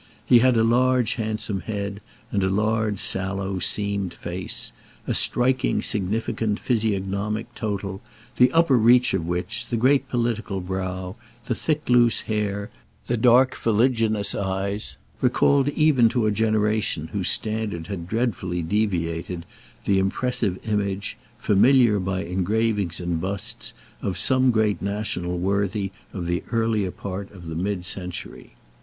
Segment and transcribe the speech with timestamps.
[0.25, 2.01] He had a large handsome head
[2.31, 8.01] and a large sallow seamed face—a striking significant physiognomic total,
[8.37, 12.71] the upper range of which, the great political brow, the thick loose hair,
[13.05, 19.45] the dark fuliginous eyes, recalled even to a generation whose standard had dreadfully deviated
[19.85, 26.41] the impressive image, familiar by engravings and busts, of some great national worthy of the
[26.51, 28.53] earlier part of the mid century.